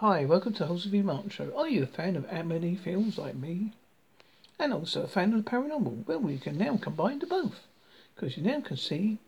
[0.00, 1.02] Hi, welcome to Jose V.
[1.02, 1.52] Martin Show.
[1.56, 3.72] Are you a fan of anime films like me?
[4.56, 6.06] And also a fan of the paranormal?
[6.06, 7.66] Well, we can now combine the both.
[8.14, 9.18] Because you now can see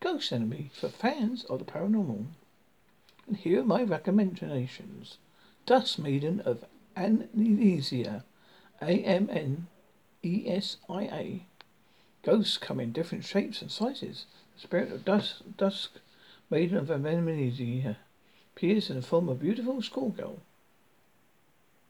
[0.00, 2.26] Ghost Anime for fans of the paranormal.
[3.26, 5.16] And here are my recommendations.
[5.64, 6.66] Dusk Maiden of
[6.98, 8.22] Amnesia.
[8.82, 9.66] A-M-N-E-S-I-A.
[12.22, 14.26] Ghosts come in different shapes and sizes.
[14.54, 15.92] The spirit of dusk, dusk
[16.50, 17.96] Maiden of Amnesia
[18.60, 20.38] appears in the form of a beautiful schoolgirl.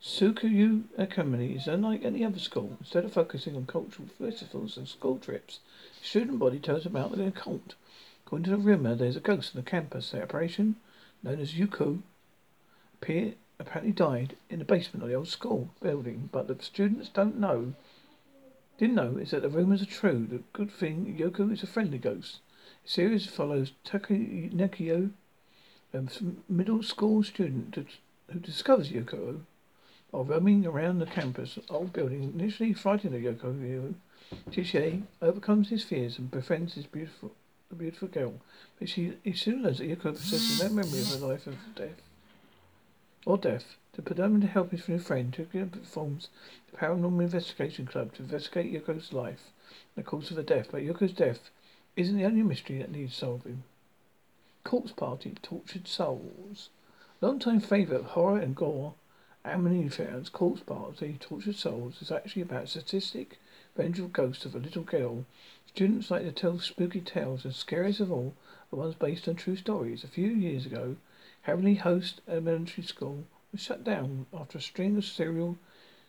[0.01, 2.77] Sukuyu Academy is unlike any other school.
[2.79, 5.59] Instead of focusing on cultural festivals and school trips,
[6.01, 7.75] the student body tells about the occult.
[8.25, 10.13] According to the rumor, there's a ghost on the campus.
[10.13, 10.77] The apparition,
[11.25, 12.03] known as Yuko,
[13.03, 17.41] appear, apparently died in the basement of the old school building, but the students don't
[17.41, 17.75] know
[18.79, 20.25] didn't know is that the rumors are true.
[20.31, 22.39] The good thing, Yoko is a friendly ghost.
[22.85, 25.11] The series follows Taki Nekio,
[25.93, 26.05] a
[26.49, 27.77] middle school student
[28.31, 29.41] who discovers Yoko
[30.11, 32.33] while roaming around the campus old building.
[32.35, 33.95] Initially frightened of Yoko,
[34.51, 37.33] Tisha overcomes his fears and befriends his beautiful,
[37.71, 38.35] a beautiful girl.
[38.79, 42.03] But she, he soon learns that Yoko possesses no memory of her life of death
[43.27, 43.77] or death.
[43.95, 46.29] To determine to help his new friend, Tukia forms
[46.71, 49.51] the Paranormal Investigation Club to investigate Yoko's life
[49.97, 50.69] and the cause of her death.
[50.71, 51.51] But Yoko's death
[51.97, 53.65] isn't the only mystery that needs solving.
[54.63, 56.69] Corpse Party, Tortured Souls.
[57.23, 58.95] Long-time favourite of horror and gore,
[59.43, 63.39] anime fans, Corpse Party, Tortured Souls is actually about sadistic,
[63.75, 65.25] vengeful ghost of a little girl.
[65.69, 68.35] Students like to tell spooky tales, and scariest of all
[68.69, 70.05] the ones based on true stories.
[70.05, 70.97] A few years ago,
[71.43, 75.57] Heavenly Host Elementary School was shut down after a string of serial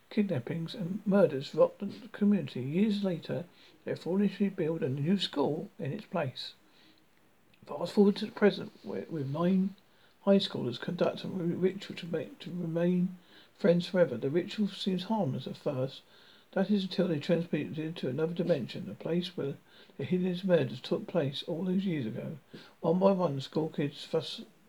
[0.09, 2.61] kidnappings and murders rocked the community.
[2.61, 3.45] Years later,
[3.85, 6.53] they foolishly built a new school in its place.
[7.67, 9.75] Fast forward to the present, with nine
[10.21, 13.17] high schoolers conduct a ritual to make to remain
[13.57, 14.17] friends forever.
[14.17, 16.01] The ritual seems harmless at first.
[16.53, 19.53] That is until they transport into another dimension, a place where
[19.97, 22.37] the hideous murders took place all those years ago.
[22.81, 24.07] One by one, the school kids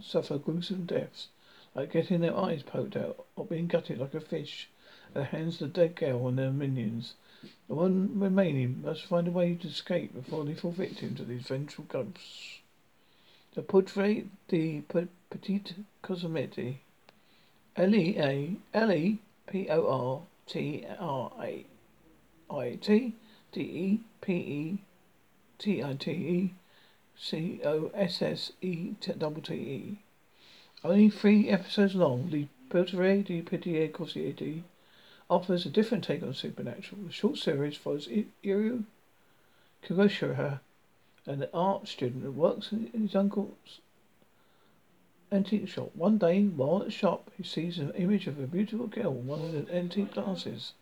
[0.00, 1.28] suffer gruesome deaths,
[1.75, 4.69] like getting their eyes poked out or being gutted like a fish
[5.09, 7.15] at the hands of the dead girl and their minions.
[7.69, 11.49] The one remaining must find a way to escape before they fall victim to these
[11.49, 12.59] vengeful ghosts.
[13.55, 14.83] The portrait de
[15.29, 16.79] petite cosmétique.
[17.77, 21.67] L E A L E P O R T R A
[22.51, 23.15] I T
[23.53, 24.79] D E P E
[25.59, 26.55] T I T E
[27.15, 29.99] C O S S E double T E.
[30.83, 34.62] Only three episodes long, the Portrait de Petite Cosmétique
[35.29, 37.03] offers a different take on supernatural.
[37.03, 38.09] The short series follows
[38.43, 38.85] Iru
[39.85, 40.61] Kuroshira
[41.27, 43.81] an art student who works in his uncle's
[45.31, 45.91] antique shop.
[45.94, 49.27] One day, while at the shop, he sees an image of a beautiful girl in
[49.27, 50.72] one of the antique glasses.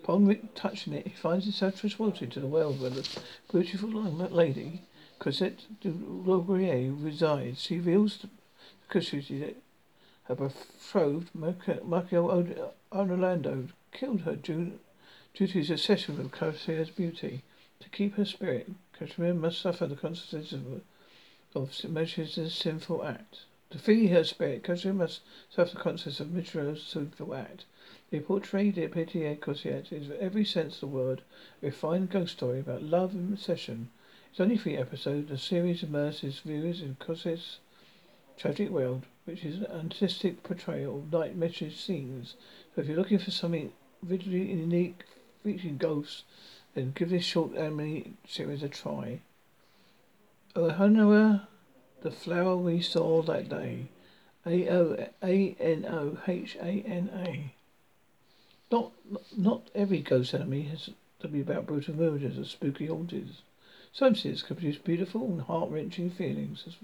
[0.00, 3.08] Upon touching it, he finds himself transported to the world where the
[3.50, 4.82] beautiful lady,
[5.18, 7.60] Cosette de Laurier, resides.
[7.62, 8.28] She reveals to
[8.88, 9.56] Cosette that
[10.26, 12.62] her betrothed, Marco
[12.92, 14.78] Orlando, killed her due,
[15.34, 17.42] due to his obsession with Cosette's beauty.
[17.80, 20.82] To keep her spirit Kashmir must suffer the consequences of,
[21.54, 23.44] of Mesh's sinful act.
[23.70, 25.20] To free her spirit, Kashmir must
[25.50, 27.64] suffer the consequences of Mishra's sinful act.
[28.10, 31.22] They portray the Pitié Cosette is every sense of the word
[31.62, 33.90] a refined ghost story about love and obsession.
[34.30, 35.28] It's only three episodes.
[35.28, 37.58] The series immerses viewers in Cosette's
[38.36, 42.34] tragic world, which is an artistic portrayal of night message scenes.
[42.74, 43.72] So if you're looking for something
[44.02, 45.04] visually unique
[45.44, 46.24] featuring ghosts,
[46.74, 49.20] then give this short anime series a try.
[50.54, 51.46] Anohana,
[52.02, 53.86] the flower we saw that day.
[54.46, 57.52] A O A N O H A N A.
[58.70, 58.92] Not
[59.36, 60.90] not every ghost anime has
[61.20, 63.42] to be about brutal murders or spooky hauntings.
[63.92, 66.76] Some series can produce beautiful and heart wrenching feelings, as,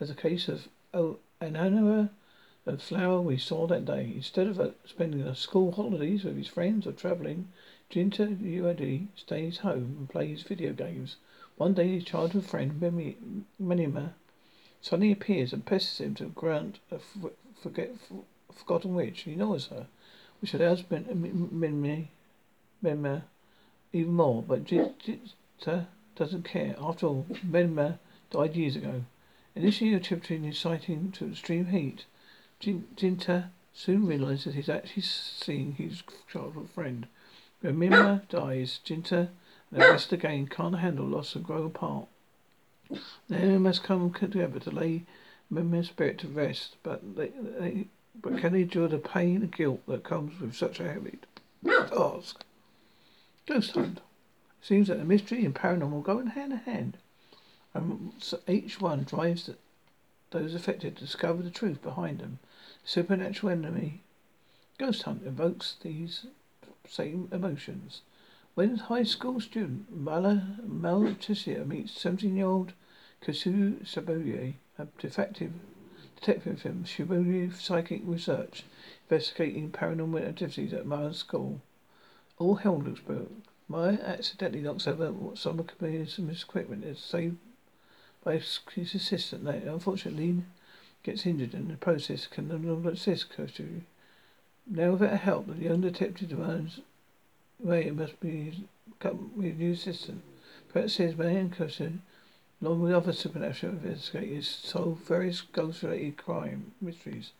[0.00, 4.12] as the case of oh, the flower we saw that day.
[4.14, 7.48] Instead of uh, spending the school holidays with his friends or travelling
[7.90, 11.16] Jinta Ued stays home and plays video games.
[11.56, 12.80] One day his childhood friend
[13.58, 14.14] Minima
[14.80, 16.98] suddenly appears and pesters him to grant a
[18.52, 19.24] forgotten wish.
[19.24, 19.86] He knows her,
[20.40, 22.08] which allows Minima
[23.92, 26.74] even more, but Jinta doesn't care.
[26.80, 27.98] After all, Minima
[28.30, 29.04] died years ago.
[29.54, 32.06] Initially attributing his sighting to extreme heat,
[32.60, 37.06] Jinta soon realizes that he's actually seeing his childhood friend.
[37.72, 39.28] Mima dies, Jinta
[39.70, 42.06] and the rest again can't handle loss and grow apart.
[43.28, 45.04] They must come together to lay
[45.50, 47.28] Mima's spirit to rest, but they,
[47.58, 47.86] they
[48.20, 51.18] but can they endure the pain and guilt that comes with such a heavy
[51.64, 52.44] task?
[53.46, 54.00] Ghost hunt.
[54.62, 56.98] Seems that the mystery and paranormal go in hand in hand.
[57.74, 58.12] And
[58.46, 59.56] each one drives the,
[60.30, 62.38] those affected to discover the truth behind them.
[62.84, 64.00] Supernatural anime.
[64.78, 66.26] Ghost hunt evokes these
[66.88, 68.02] same emotions.
[68.54, 72.72] When high school student Mala Malticia meets 17 year old
[73.22, 75.52] Kasu Saboye, a defective
[76.16, 78.64] detective from Shibuya Psychic Research,
[79.10, 81.60] investigating paranormal activities at Maya's school.
[82.38, 83.30] All hell looks broke.
[83.68, 87.36] Maya accidentally knocks over what some of his equipment is saved
[88.22, 89.44] by his assistant.
[89.44, 90.44] That unfortunately
[91.02, 93.82] gets injured in the process can no longer assist Kosu.
[94.66, 96.80] Now without help, the young detective learns
[97.60, 98.66] way it must be
[99.00, 100.22] come with a new system.
[100.72, 101.98] Brett says Maya and Kosu
[102.64, 107.32] along with other supernatural investigators, solve various ghost-related crime mysteries.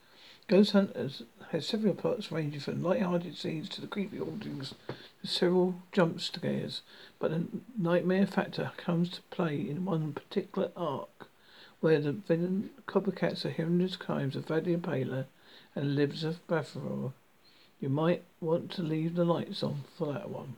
[0.49, 4.75] Ghost Hunters has several plots ranging from light-hearted scenes to the creepy hauntings
[5.23, 6.83] to several jump scares,
[7.19, 7.47] but the
[7.79, 11.29] nightmare factor comes to play in one particular arc,
[11.81, 15.27] where the villain copycats the horrendous crimes of Vadia Paler
[15.75, 17.13] and of Baffaror.
[17.81, 20.57] You might want to leave the lights on for that one.